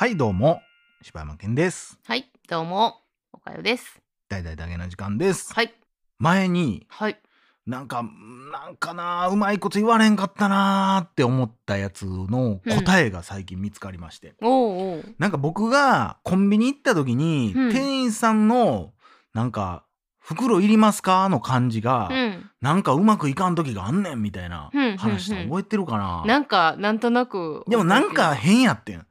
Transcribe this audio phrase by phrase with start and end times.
[0.00, 0.62] はいどうも。
[1.02, 1.98] 柴山健です。
[2.06, 3.02] はい、どうも、
[3.34, 4.00] おかよです。
[4.30, 5.74] 大々だけな時間です、はい、
[6.18, 7.18] 前にはい、
[7.66, 8.02] なんか
[8.50, 17.70] なんかなうまいこと言われんかったなーって思ったやつの答えが最近見つかりまして、おうおう、なんか僕がコンビニ行った時に、うん。
[17.70, 18.94] 店員さんの
[19.34, 19.84] なんか
[20.18, 25.48] 袋いりますかの感じが、うん、なんかうまくいかん時があんねんみたいなうん話うんうん。
[25.50, 27.64] 覚えてるかな、なんか、なんとなく。
[27.68, 29.06] でもなんか、変やってん。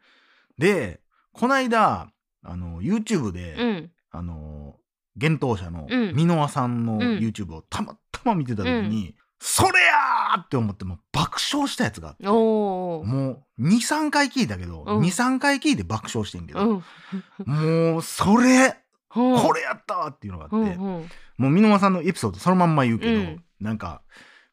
[0.59, 1.01] で、
[1.33, 2.11] こないだ、
[2.43, 4.75] あの、YouTube で、うん、あの、
[5.15, 6.15] 幻冬者のうん。
[6.15, 7.01] 箕輪さんのうん。
[7.17, 13.03] YouTube をたまたま見てた時に、それやーって思ってもう爆笑したやつがあって、もう
[13.61, 14.99] 2、3回聞いたけど、うん。
[15.01, 18.77] 2、3回聞いて爆笑してんけど、うん、もうそれ、
[19.09, 23.43] ここれやったわっていうのがあって、うん、うん、もう箕輪さんのエピソードそのまんま言うけど、うん。
[23.59, 24.01] なんか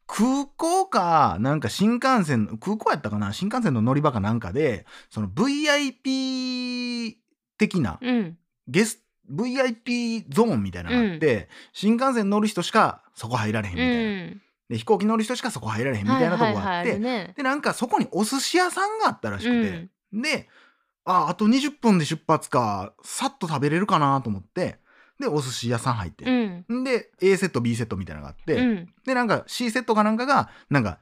[0.07, 3.33] 空港かなんか新幹線の空港やったかな？
[3.33, 7.17] 新幹線の乗り場かなんかでその VIP
[7.59, 14.01] 的なうん、ゲス VIP ゾーンみたいなのがあって、新幹線乗る人しかそこ入られへんみうたいな、
[14.33, 17.35] ん、で飛行機乗る人しかそこ入られへんみたいなとこがあって、ね。
[17.37, 20.49] でなんかそこにお寿司屋さんがあったらしくて、で
[21.05, 24.79] ああと20分で出発かさっと食べれるかなと思って
[25.19, 26.25] でお寿司屋さん入って。
[26.69, 30.99] う、ん、で A セット B セットみたいなのがあって、うん、でなんか C セットかなんかがなんか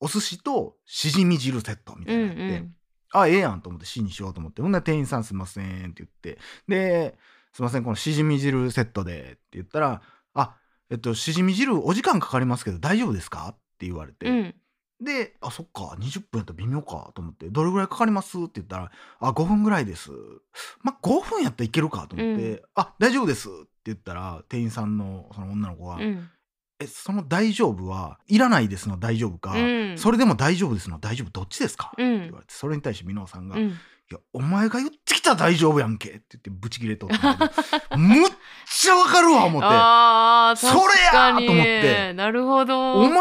[0.00, 2.74] お寿司としじみ汁セットみたうん、いなのがあって、うん、
[3.12, 4.62] あええやんと思って C にしようと思って。
[4.62, 6.38] ほんなら店員さんすいませんって言って。
[6.68, 7.16] で
[7.52, 10.02] 「すいませんこのしじみ汁セットで」って言ったら
[10.34, 10.56] 「あ
[10.90, 14.54] えっとしじみ汁お時間かかりますけど大丈夫ですか?」って言われて、うん、
[15.00, 20.10] で「あそっか20分やったら微妙か」と思って「どれぐらいかかります?」って言ったら「あ5分ぐらいです」
[20.82, 26.28] まあ5分やったらいけるかと思って「うあ大丈夫です」って言ったら店員さんのその女の子が「うん、
[26.78, 29.58] えその大丈夫はいらないですの大丈夫か、う
[29.94, 29.98] ん。
[29.98, 32.16] それでも大丈夫ですの大丈夫どっちですか、うん。
[32.16, 33.56] って言われてそれに対して箕輪さんが
[34.10, 38.30] 「いうん、やお前が言ってきたら大丈夫やんけ」って言ってブチ切れとったむっ
[38.68, 39.66] ちゃわかるわ思って。
[39.70, 40.72] ああ、それ
[41.04, 42.12] やと思って。
[42.14, 42.94] なるほど。
[42.94, 43.20] お前が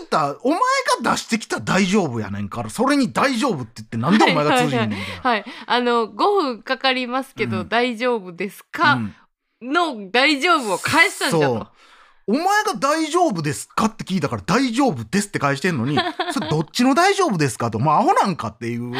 [0.00, 0.58] 聞いたお前
[1.02, 5.30] が出してきた大丈夫やねんからそれに大丈夫って言ってなんでお前が通じへんねんみたいな。
[5.30, 7.68] はい、あの5分かかりますけど、うん。
[7.68, 9.14] 大丈夫ですか、うん。
[9.62, 11.71] の大丈夫を返したんじゃと。
[12.26, 15.98] お前が大丈夫ですかって聞いたから大丈夫ですって返してんのに
[16.32, 18.82] それどっちの大丈夫ですかとまあアホなんかっていう。
[18.82, 18.94] む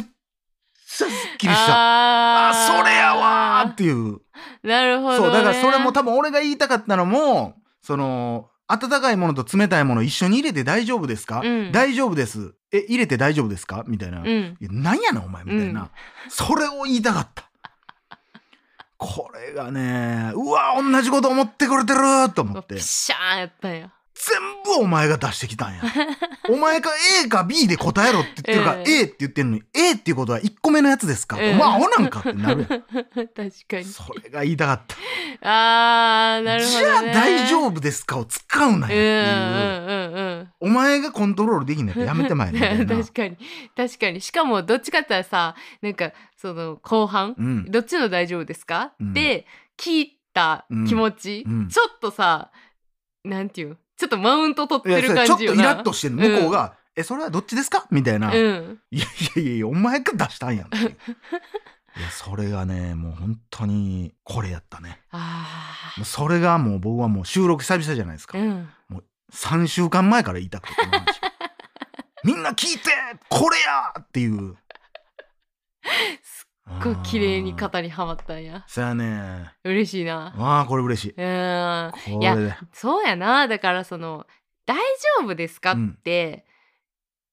[0.00, 1.08] っちゃすっ
[1.38, 1.72] きりした。
[1.74, 4.20] ああそれやわーっていう。
[4.62, 5.16] なるほど、ね。
[5.18, 11.72] そうだからそれも多分俺が言いたかったのもその温かいものと冷たいもの一緒に入れて大丈夫ですか、うん。
[11.72, 12.54] 大丈夫です。
[12.72, 13.84] え入れて大丈夫ですか？
[13.86, 14.56] みたいな、いうん。
[14.60, 15.88] やなんやねんお前みたいな、うん。
[16.30, 17.41] それを言いたかった
[19.02, 22.76] これがねうわ同じこと思ってくれてると思って。
[22.76, 23.90] ピシャーンやったんや。
[24.14, 25.82] 全部お前が出してきたんや。
[26.48, 26.90] お前が
[27.24, 31.54] A か B で答えろって言ってるから、 え A って言ってんのに A っていうことは1個目のやつですか、ええ。
[31.54, 32.82] まあアホなんかってなるやん。
[32.86, 33.84] 確かに。
[33.84, 34.96] それが言いたかった。
[35.42, 36.84] あー、なるほど、ね。
[36.84, 40.48] じゃあ大丈夫ですかを使うなよっていう、うんうんうんうん。
[40.60, 42.60] お前がコントロールできんのやったらやめてまいな。
[42.86, 43.36] 確かに。
[43.76, 44.20] 確かに。
[44.20, 47.70] しかもどっちかって言ったらさなんかその後半、うん。
[47.70, 49.12] どっちの大丈夫ですか、うん。
[49.12, 49.46] で
[49.78, 51.52] 聞いた気持ち、うん。
[51.52, 51.68] うん。
[51.68, 52.50] ちょっとさ
[53.24, 57.86] なんていうちょっとマウント取ってるいやそれちょっとイラッとしてる向こうが、えそれはどっちですか？
[57.92, 58.80] みたいな、いうん。
[58.90, 59.04] や
[59.36, 65.00] いやいやお前が出したんやんいやそれがねもう本当にこれやったね。
[66.04, 68.68] それがもう僕はもう収録久々じゃないですか、ーうん。
[69.32, 71.20] 3週間前から言いたくてこの話。
[72.24, 72.90] みんな聞いて
[73.28, 74.56] これやっていう
[76.22, 78.64] すっごい綺麗に型にはまったんや。
[78.68, 80.34] そやね嬉しいな。
[80.38, 81.08] ああこれ嬉しい。
[81.10, 81.92] うん。
[81.92, 82.56] これで。
[82.72, 83.48] そうやな。
[83.48, 84.26] だからその
[84.66, 84.76] 「大
[85.20, 86.46] 丈夫ですか?」って、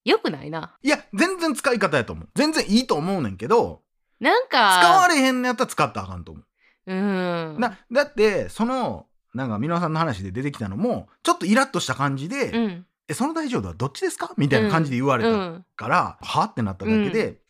[0.04, 0.76] よくないな。
[0.82, 2.28] いや全然使い方やと思う。
[2.34, 3.82] 全然いいと思うねんけど
[4.18, 6.44] なんか使われへんのやったら使ったらあかんと思う。
[6.92, 7.56] うん。
[7.60, 15.64] なだってそのなんか皆さんの話で出てきたのもちょっとイラッとした感じで「うんえその大丈夫はどっちですか?」みたいな感じで言われたうん。
[15.76, 17.40] から「は?」ってなっただけで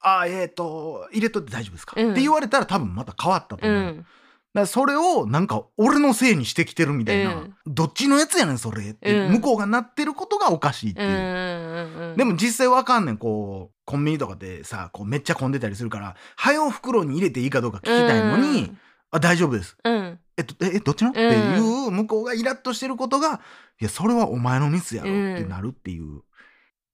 [0.00, 1.94] あえっ、と入れとって大丈夫ですか？
[1.96, 2.12] うん。
[2.12, 3.70] って言われたら多分また変わったとう。
[3.70, 4.06] 思う、だかん
[4.54, 7.54] らそれをなんか俺のせいにしてきてるみたいな、うん。
[7.66, 9.32] どっちのやつやねんそれって、うん。
[9.32, 11.08] 向こうがなってることがおかしいっていう。
[11.08, 18.76] う、んうんうんでも実際わかんねんこうコンビニとかでさこうめっちゃ混んでたりするから早う袋に入れていいかどうか聞きたいのに
[19.10, 19.76] 「あ大丈夫です。
[19.84, 20.18] うん。
[20.36, 23.40] えっと、え、えどっちの、っていう向こうがイラッとしてることが、
[23.80, 26.22] いや、それはお前のミスやろってなるっていう。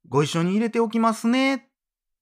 [0.08, 1.60] ご一緒に入れておきますねっ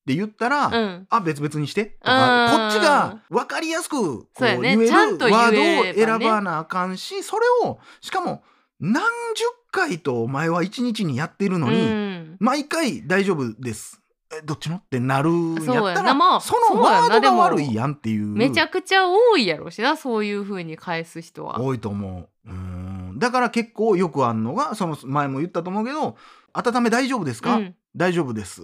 [0.07, 1.07] て言ったら、うん。
[1.11, 1.97] あ、別々にして。
[2.01, 2.71] とか、うん。
[2.71, 8.43] こっちが分かりやすくこう言えるワードを選ばなあかんし、それを、しかも、
[8.81, 9.03] 何
[9.35, 12.37] 十回とお前は一日にやってるのに、うん。
[12.41, 14.01] 毎回大丈夫です。
[14.35, 16.15] えどっちのってなるんやったらな。
[16.15, 18.27] まあそのワードが悪いやんっていう。
[18.27, 21.61] めちゃくちゃ多いやろしなそういう風に返す人は。
[21.61, 22.51] 多いと思う。
[22.51, 23.19] うん。
[23.19, 26.17] だから結構よくあんのがその前も言ったと思うけど
[26.55, 27.57] 「温め大丈夫ですか？
[27.57, 27.75] うん。
[27.95, 28.63] 大丈夫です」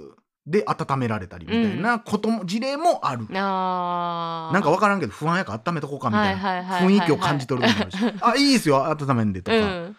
[0.49, 4.55] で温められたりみたいなことも事例もある、あー。
[4.55, 9.97] なんか分からんけど不安やから温めとこうかみたいな、雰囲気を感じ取る あるしあいいですよ温めんでとか、うん、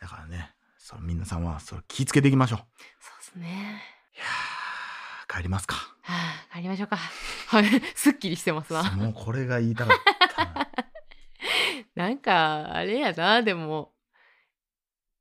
[0.00, 2.58] だからねそれ皆さんはそれ気ぃつけていきましょう。
[3.00, 3.82] そうですね。
[4.14, 5.76] いやー帰りますか。
[6.02, 6.14] は
[6.50, 6.96] あ、帰りましょうか。
[6.96, 7.64] はい、
[7.94, 8.82] すっきりしてますな。
[8.92, 9.98] もうこれが言いたかっ
[10.34, 10.68] たな。
[11.94, 13.92] なんかあれやなでも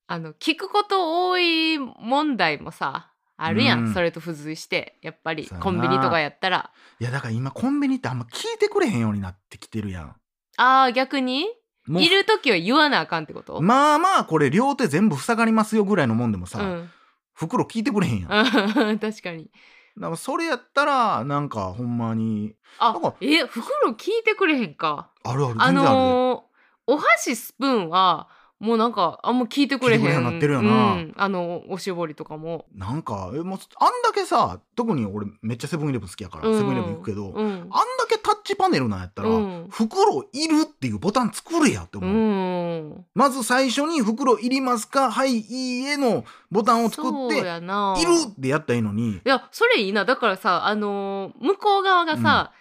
[0.07, 3.93] あの聞くこと多い問題もさあるやん、うん。
[3.93, 5.63] それと付随してやっぱりそうやな。
[5.63, 6.71] コンビニとかやったら。
[6.99, 10.15] いやだから今コンビニってあんま聞いてくれへんようになってきてるやん。
[10.57, 11.45] あー逆に？
[11.85, 12.03] もう。
[12.03, 16.89] いる時は言わなあかんってこと、まあまあこれ両手全部塞がりますよぐらいのもんでもさ、うん、
[17.33, 18.29] 袋聞いてくれへんやん。
[18.29, 18.99] だかうん。
[18.99, 19.49] 確かに。
[19.95, 25.09] らそれやったらなんかほんまにあなんかえ袋聞いてくれへんか？
[25.23, 26.47] あるあるあ全然あるで、のー
[26.89, 28.29] お箸スプーンは
[28.59, 30.01] もうなんかあんま聞いてくれへん。
[30.01, 30.94] 聞いてくれへんようになってるよな。
[30.94, 32.65] うん、あのおしぼりとかも。
[32.74, 36.57] なんかえもうあんだけさ特に俺めっちゃセブンイレブン好きやから、うん。
[36.57, 37.45] セブンイレブン行くけど、うん。
[37.45, 37.69] あんだ
[38.09, 39.68] けタッチパネルなんやったら、うん。
[39.69, 43.06] 袋いるっていうボタン作れやってう思う、ん。
[43.13, 45.12] まず最初に袋いりますか？
[45.12, 47.95] はいいいえのボタンを作そうってやな。
[48.00, 49.18] いるってやったらいいのに。
[49.18, 50.04] いやそれいいな。
[50.04, 52.54] だからさあのー向こう側がさ、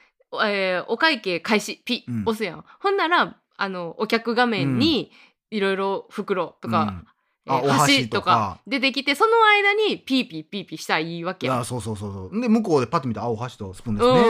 [0.44, 2.22] えーお会計開始ピッ、うん。
[2.26, 2.64] 押すやん。
[2.80, 5.10] ほんならあのお客画面に
[5.50, 7.06] いろいろ袋とか、うん。
[7.48, 8.58] え箸とか。
[8.66, 12.40] 出てきてその間にピーピーピーピーしたらいいわけあそうそうそうそう。
[12.40, 14.20] で向こうでパッと見て「あお箸とスプーンですね」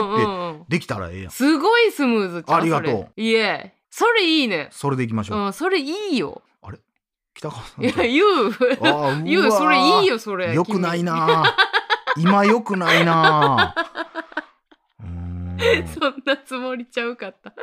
[0.61, 1.31] ってできたらええやん。
[1.31, 3.21] すごいスムーズありがとう。
[3.21, 3.73] いえ。
[3.89, 4.69] それいいね。
[4.71, 6.41] それでいきましょう、うんそれいいよ。
[7.33, 7.85] 北川さん。
[7.85, 9.23] いや言う。
[9.23, 10.53] 言うそれいいよそれ。
[10.53, 11.55] よくないな。
[12.17, 13.75] 今よくないな。
[15.99, 17.53] そんなつもりちゃうかった。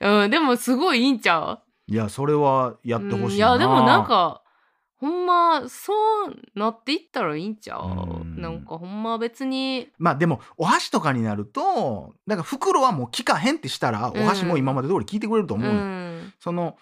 [0.00, 1.69] うんでもすごいいいんちゃう？
[1.90, 4.42] いやそれはやってほしいな、うんいやでもなんか
[5.00, 5.94] ほんまそ
[6.26, 8.40] うなっていったらいいんちゃう、うん。
[8.40, 9.88] なんかほんま別に。
[9.98, 16.34] まあでもお箸とかになるとだから袋はもう聞かへんってしたらお箸も今まで通り聞いてくれると思う、ねん。
[16.38, 16.76] その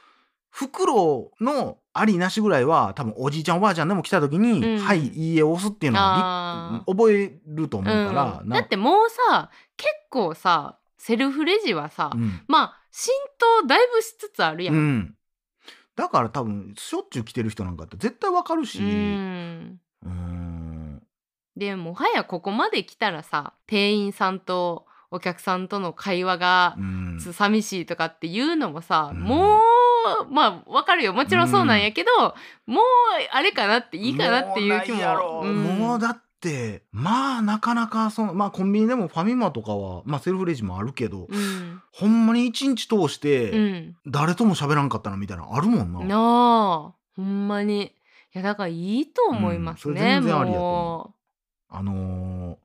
[0.51, 4.85] 袋のありなしぐらいは多分おじいちゃんおばあちゃんでも来た時に「うん。
[4.85, 12.41] はいいいえ」を押すっていうのあは覚えると思うから、だってもうさ結構さセルフレジはさ、うん。
[12.49, 14.75] まあ浸透だいぶしつつあるやん。
[14.75, 15.15] うん。
[15.95, 19.81] だから多分しょっちゅう来てる人なんかって絶対わかるし、うん。
[20.05, 21.03] うーん。
[21.55, 26.77] でもはやここまで来たらさ店員さんとお客さんとの会話が
[27.33, 29.21] 寂しいとかっていうのもさ、うん。
[29.21, 31.13] もうまあわかるよ。
[31.13, 32.35] もちろんそうなんやけど、
[32.67, 32.85] もう
[33.31, 35.45] あれかなっていいかなっていう気も。
[35.45, 36.28] もうだって
[36.93, 41.83] まあなかなかそのまあコンビニでもファミマとかはまあセルフレジもあるけど、うん。
[41.93, 46.05] ほんまに一日通しうてん、誰とも喋らんかったなみたいなのあるもんな。
[46.05, 47.83] なあほんまに。
[47.85, 47.91] い
[48.35, 51.15] やだからいいと思いますうんそれね、全然ありやとも
[51.71, 52.57] あのー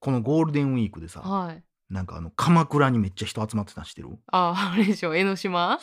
[0.00, 1.62] このゴールデンウィークでさ、うはい。
[1.90, 4.08] なんかあの鎌倉にめっちゃ人集まってたの知ってる？
[4.32, 5.78] ああれでしょ江ノ島？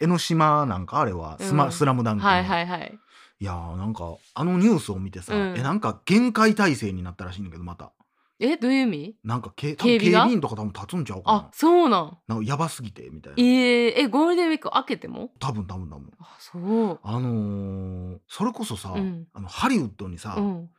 [0.00, 1.72] 江ノ島なんかあれはスマ、うん。
[1.72, 2.28] スラムダンクの。
[2.28, 2.98] はいはいはい
[3.42, 5.56] いやーなんかあのニュースを見てさ、うん。
[5.58, 7.90] えなんか限界態勢になったらしいんだけどまた。
[8.38, 9.16] えどういう意味？
[9.24, 10.18] なんかけ多分警備が？
[10.20, 12.18] 警備員とか多分立つんちゃうかあなそうなん。
[12.28, 15.30] なんかやばすぎてみたいえなー、えゴールデンウィーク開けても？
[15.40, 16.12] 多分多分多分。
[16.20, 17.00] あそう。
[17.02, 19.26] あのーそれこそさ、うん。
[19.34, 20.70] あのハリウッドにさ、うん。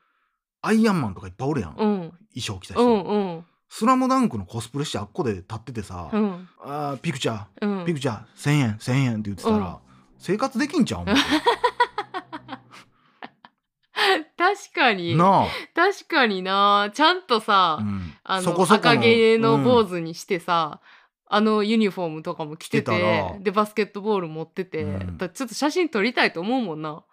[0.62, 1.78] アイアンマンとかいっぱいおるやん、うん。
[1.78, 3.46] 衣装着たう人、んうん。
[3.68, 6.48] スラムダンクのコスプレしてあっこで立っててさ、うん。
[6.62, 7.86] あーピクチャーうん。
[7.86, 9.76] ピクチャー1000円1000円って言ってたら、うん。
[10.18, 11.22] 生活できんちゃう思って
[14.44, 15.16] 確かに。
[15.16, 16.92] なあ、確かにな。
[16.94, 18.14] ちゃんとさ、うん。
[18.24, 20.82] あのそこそこの赤毛の坊うん主にしてさ、
[21.28, 23.40] あのユニフォームとかも着て着てたてら。
[23.40, 25.00] でバスケットボール持ってて、うん。
[25.00, 27.04] だからちょっと写真撮りたいと思うもんな。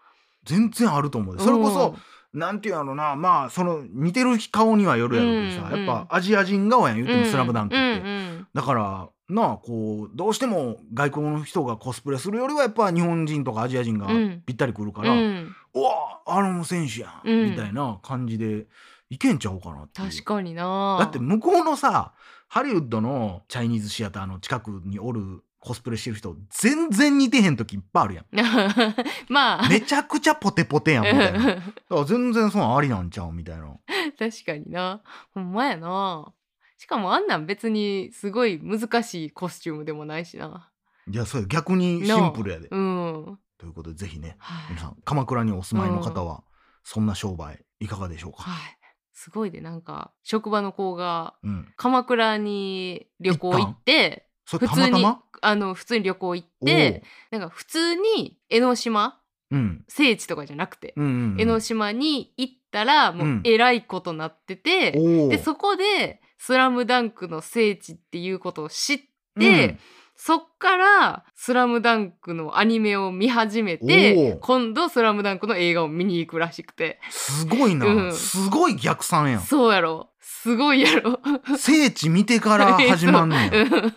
[0.45, 1.45] 全然あると思うで。
[1.45, 1.95] それこそ、
[2.33, 3.15] なんていうのな。
[3.15, 8.49] まあその似てる顔にはよるやろうけどさ、うんやっぱアジア人顔やん言っても「スラムダンクって、うんうん。
[8.53, 14.43] だからなあこうどうしても外国の人がコスプレするよりはやっぱ日本人とかアジア人がうん。
[14.45, 15.57] ぴったりくるかうんら「うん。
[15.75, 17.51] おわあの選手やん」うん。
[17.51, 18.67] みたいな感じで
[19.09, 22.13] いけんちゃうかなって確かになだって向こうのさ
[22.49, 28.27] ハリウッドのチャイニーズシアターの近くにおるコスプレしてる人全然似てへん時いっぱいあるやん。
[29.29, 29.69] まあ。
[29.69, 31.39] めちゃくちゃポテポテやんみたいな。
[31.47, 33.77] だから全然そのありなんちゃうみたいな。
[34.19, 35.03] 確かにな。
[35.35, 36.33] ほんまやな
[36.81, 40.71] しかもあんなん別にすごい難しいコスチュームでもないしな。
[41.13, 42.69] いやそれ逆にシンプルやで。
[42.71, 43.39] うん。
[43.59, 44.71] ということでぜひねはい。
[44.71, 46.43] 皆さん鎌倉にお住まいの方は
[46.83, 48.45] そんな商売いかがでしょうか？
[48.45, 48.77] はい
[49.13, 51.69] すごいでなんか職場の子がうん。
[51.77, 55.05] 鎌倉に旅行行って普通に
[55.43, 59.21] あの普通に旅行行っおてなんか普通に江ノ島？
[59.51, 59.85] ううん。
[59.87, 61.41] 聖地とかじゃなくて、うんうんうん。
[61.43, 63.41] 江ノ島に行ったらもううん。
[63.45, 64.93] えらいことなってて。
[64.93, 69.05] でそこで「スラムダンクの聖地っていうことを知って、
[69.37, 69.43] う
[69.73, 69.79] ん。
[70.17, 76.99] そっから「スラムダンクのアニメを見始めて今度「スラムダンクの映画を見に行くらしくて。
[77.11, 78.13] すごいな、うん。
[78.15, 79.41] すごい逆算やん。
[79.43, 80.11] そうやろ。
[80.21, 81.21] すごいやろ。
[81.59, 83.55] 聖地見てから 始まんねん。
[83.55, 83.95] うん。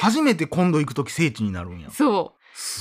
[0.00, 1.90] 初めて今度行く時聖地になるんや。
[1.90, 2.36] そ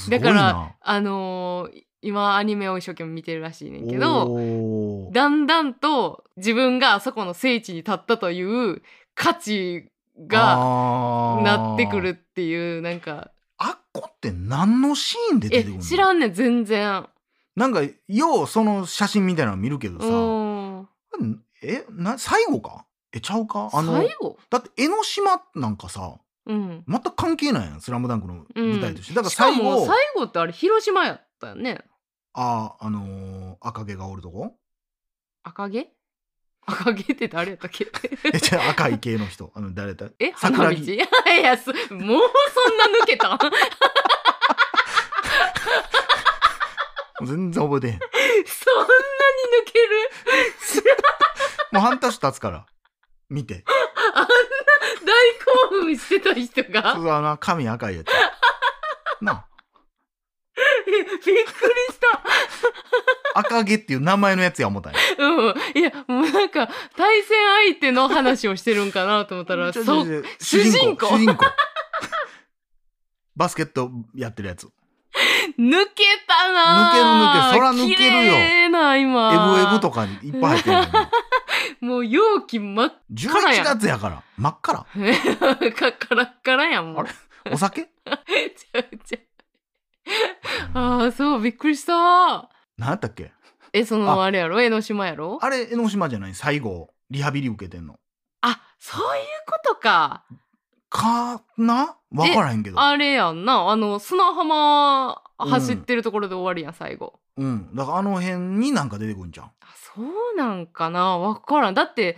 [0.07, 0.12] う。
[0.12, 8.81] だからあのー今アニメを一生懸命見てるらしいねんけどだんだんと自分があそこの聖地に立ったという
[9.15, 9.89] 価値
[10.27, 13.31] がなってくるっていうなんか。
[13.57, 15.83] あっこって何のシーンで出えてくるの？
[15.83, 17.05] 知らんねん全然。
[17.55, 21.41] なんかようその写真みたいなの見るけどうさ、ん。
[21.62, 22.86] えな最後か？
[23.13, 23.69] えちゃうか？
[23.72, 24.38] あの最後？
[24.50, 26.83] だって江ノ島なんかさうん。
[26.88, 31.79] 全く関係ないやん「スラムダンクのうん舞台として、だからしか最後も最後ってあれ広島やったよね
[32.33, 34.55] ああのー赤毛がおるとこ？
[35.43, 35.87] 赤毛？
[36.65, 37.87] 赤毛って誰やったっけ？
[38.33, 39.51] えじゃあ赤い系の人。
[39.55, 40.07] あの誰だ？
[40.19, 40.63] え花道。
[40.69, 40.97] 桜 木い
[41.43, 42.19] やすもうそんな
[43.01, 43.37] 抜けた？
[47.25, 47.99] 全然覚えてへん。
[48.47, 48.89] そんなに
[49.67, 50.91] 抜ける？
[51.71, 52.65] もう半年経つから。
[53.29, 53.63] 見て。
[54.15, 54.27] あんな
[55.05, 56.93] 大興奮してた人が？
[56.95, 58.07] そうあの髪赤いやつ。
[59.21, 59.52] なえ
[60.93, 61.45] びっくりし
[62.00, 62.19] た。
[63.35, 65.00] あ赤毛っていう名前のやつや思ったんや。
[65.17, 65.55] うん。
[65.75, 67.38] いやもうなんか対戦
[67.71, 71.07] 相手の話をしてるんかなと思ったらちょそちょちょ主人公。
[71.07, 71.45] 主人公
[73.35, 74.67] バスケットやってるやつ。
[75.59, 77.53] 抜けたな抜ける抜ける。
[77.53, 78.33] そら抜けるよ。
[78.33, 80.89] 綺麗なエ今ブエブとかにいっぱい入ってるのに。
[81.81, 83.63] もう容器真っ辛や。
[83.63, 84.23] 11月やから。
[84.38, 84.85] 真っ赤か
[86.00, 87.51] カラッカラやんもうあれ？
[87.51, 87.81] お酒？
[87.83, 89.21] ちゃうちゃう
[90.74, 92.50] ああそうびっくりした。
[92.77, 93.31] 何やったっけ？
[93.74, 94.25] えそのあ。
[94.25, 94.62] あれやろ？
[94.62, 95.39] 江ノ島やろ？
[95.41, 96.33] あれ江ノ島じゃない？
[96.36, 98.00] 最後リハビリ受けてんの。
[98.41, 100.24] あそういうことか。
[100.89, 101.98] かな？
[102.12, 102.79] 分からへんけど。
[102.79, 103.69] あれやんな。
[103.69, 107.19] あの砂浜走ってるところで終わりやん最後。
[107.38, 107.75] うん。
[107.75, 109.51] だからあの辺になんか出てくるんじゃんあ
[109.95, 111.17] そうなんかな。
[111.17, 111.74] わからん。
[111.74, 112.17] だって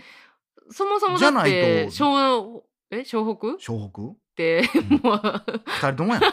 [0.71, 2.61] そもそもじゃないだってと湘
[2.91, 3.53] え湘北？
[3.53, 5.01] っ湘北てうん。
[5.01, 5.43] もう。
[5.65, 6.23] 二人ともやん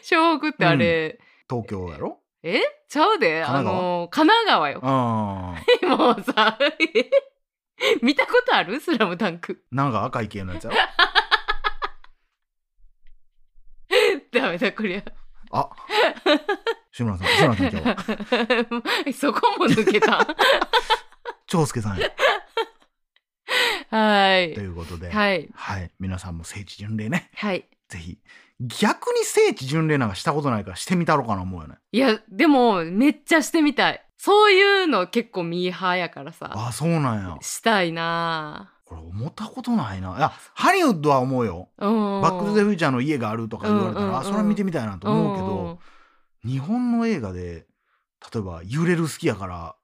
[0.04, 2.18] 湘北ってあれ、東京やろ？
[2.42, 2.60] え？
[2.88, 3.42] ちゃうで。
[3.44, 4.80] あの神奈川よ。
[4.82, 7.10] あ もうさえ
[8.02, 8.80] 見たことある？
[8.80, 9.62] スラムダンク。
[9.70, 10.76] なんか赤い系のやつやろ？
[14.32, 15.02] ダメだこりゃ。
[15.52, 15.68] あ。
[16.92, 20.26] 志村さん志村さん今日はそこも抜けた。
[21.46, 22.10] 長介さんや。
[23.90, 24.54] はい。
[24.54, 25.10] ということで。
[25.10, 25.48] はい。
[25.54, 25.90] はい。
[25.98, 27.30] 皆さんも聖地巡礼ね。
[27.34, 28.18] はいぜひ。
[28.60, 31.76] 逆に聖地巡礼なんかしたことないからしてみたろうかな思うよね。
[31.92, 34.04] いやでもめっちゃしてみたい。
[34.16, 36.52] そういうの結構ミーハーやからさ。
[36.54, 37.38] あそうなんや。
[37.40, 38.74] したいな。
[38.84, 40.16] これ思ったことないな。
[40.16, 41.68] いやハリウッドは思うよ。
[41.78, 42.20] うん。
[42.20, 44.18] バック・トゥ・ザ・フューチャーの家があるとか言われたら、うんうんうん。
[44.20, 45.78] あそれは見てみたいなと思うけど、
[46.44, 47.66] 日本の映画で
[48.32, 49.74] 例えば揺れる好きやから。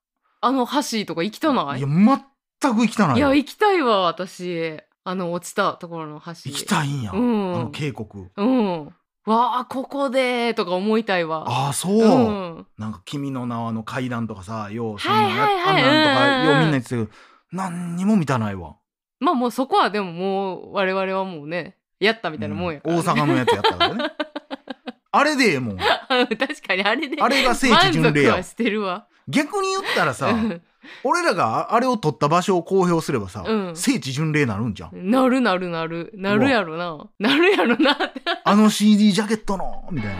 [0.42, 1.78] あの橋とか行きたない？
[1.78, 6.32] いや全く行きたないいやよ行きたいわ私あの落ちたところの橋。
[6.32, 7.54] 行きたいんや、うん。
[7.54, 8.06] あの渓谷。
[8.36, 8.86] うん。
[9.24, 11.44] わあここでとか思いたいわ。
[11.46, 12.66] ああそう、うん。
[12.76, 16.46] なんか「君の名は」の階段とかさようそんなんやはいはいはいあんなんとかうん。
[16.46, 17.08] ようみんな言ってたけど
[17.52, 18.76] 何にも見たないわ。
[19.20, 23.00] まあもうそこはでももう我々はもうねやったみたいなもんやから、ね。
[23.00, 23.06] うん。
[23.08, 24.10] 大阪のやつやったからね。
[25.12, 25.76] あれでええもん。
[25.78, 26.36] 確
[26.66, 29.06] かにあれであれが聖地巡礼や満足はしてるわ。
[29.28, 30.62] 逆に言ったらさうん
[31.04, 33.76] 俺らがあれを取った場所を公表すればさ、うん。
[33.76, 35.10] 聖地巡礼なるんじゃん。
[35.10, 36.12] なるなるなる。
[36.14, 37.08] なるやろな。
[37.18, 37.92] なるやろな。
[37.92, 40.16] っ てあの CD ジャケットのみたいな。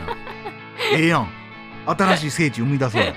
[0.93, 1.29] ええやん。
[1.85, 3.13] 新しい聖地生み出そうや。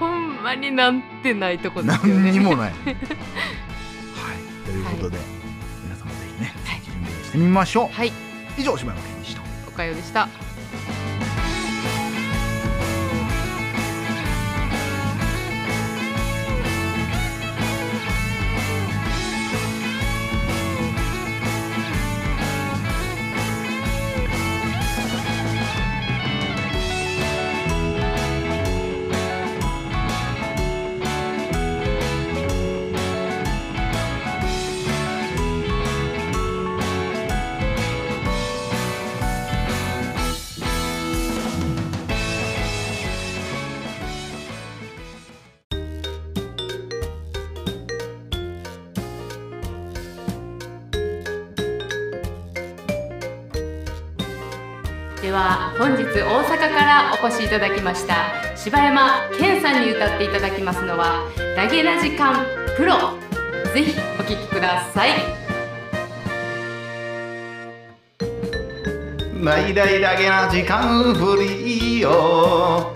[0.00, 2.22] ほんまになんてないとこですよね。
[2.24, 2.72] 何にもない。
[2.84, 2.94] はい。
[4.64, 5.18] ということで、
[5.84, 8.12] 皆さんもぜひね聖地巡礼してみましょう、はい。
[8.58, 10.28] 以上柴山健でしたおかよでした
[55.78, 58.14] 本日大阪からお越しいただきました
[58.56, 61.22] 柴山健さんに歌っていただきますのは
[61.56, 62.44] 「ダゲな時間
[62.76, 63.14] プロ」
[63.72, 65.10] ぜひお聴きください
[69.42, 72.92] 「ライライラゲな時間ぶりよ」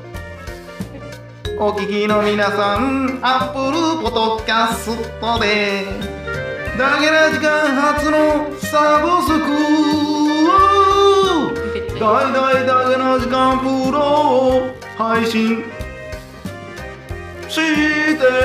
[1.58, 5.84] お聞きの皆さん、アップルポトキャストで、
[6.76, 9.28] だけな時間初のサブス
[10.08, 10.11] ク。
[12.02, 15.62] 大大だけの時間プロを配信。
[17.48, 17.62] して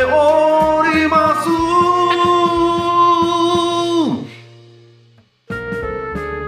[0.06, 1.50] おります。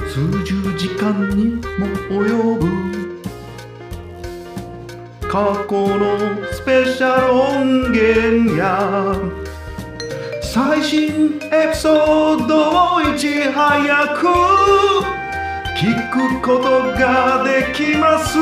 [0.07, 2.19] 数十時間にも及
[2.59, 2.69] ぶ。
[5.27, 6.05] 過去の
[6.53, 9.15] スペシャル音源や。
[10.43, 12.53] 最新エピソード
[12.97, 15.18] をいち早く。
[15.79, 18.38] 聞くことができます。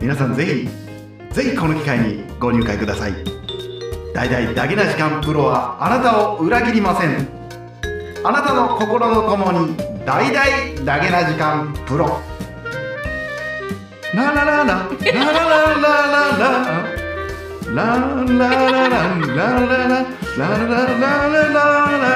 [0.00, 0.68] 皆さんぜひ
[1.34, 3.12] ぜひこの機会にご入会ください。
[4.14, 7.28] 大々だけな時間プロはあなたを裏切りません。
[8.24, 12.18] あなたの心のともに大々だけな時間プロ。
[14.14, 18.56] ラララララララララララララララ
[19.20, 22.08] ラララララララララララ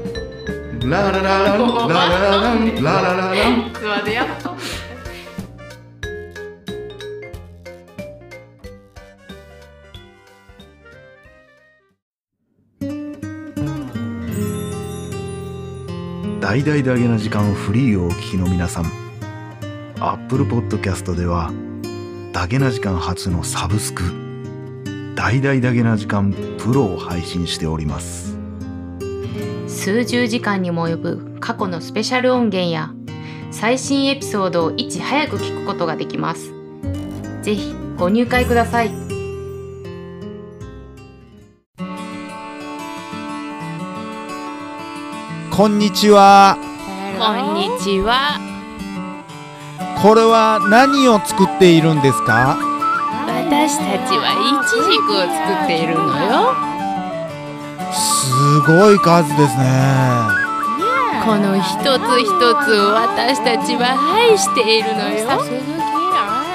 [0.00, 1.58] ラララララ
[2.22, 3.30] ラララ
[3.82, 4.16] ラで
[16.40, 18.84] 大々であげな時間フリーをお聞きの皆さん
[20.00, 21.52] アップルポッドキャストでは
[22.32, 24.23] 「ダゲな時間」初のサブスク
[25.16, 28.36] 大々だけな時間プロを配信しております。
[29.68, 32.90] 数十時間にも及ぶ過去のスペシャル音源や
[33.50, 36.52] 最新エピソードをいち早く聞くことができます。
[37.42, 38.90] ぜひご入会ください。
[45.50, 46.56] こんにちは。
[47.18, 48.40] こんにちは。
[50.02, 52.73] これは何を作っているんですか？
[53.44, 56.56] 私たちはイチジクを作っているのよ。
[57.92, 59.64] すごい数ですね。
[61.24, 62.28] この一つ一
[62.64, 65.28] つを私たちは愛しているのよ。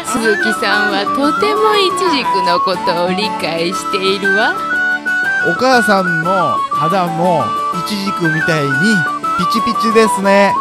[0.06, 4.54] 鈴木さんはとてもイチジクのことを理解しているわ。
[5.48, 7.46] お母さんの肌も
[7.86, 8.70] イチジクみたいに
[9.38, 10.54] ピチピチですね。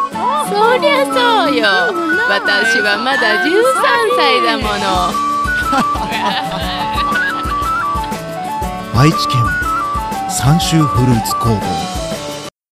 [0.49, 1.67] そりゃそうよ。
[2.29, 3.57] 私はまだ13
[4.17, 5.28] 歳だもの
[8.97, 9.45] 愛知県
[10.31, 11.98] 三州フルーツ工房。